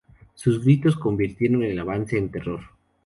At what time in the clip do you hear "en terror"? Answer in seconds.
2.17-2.61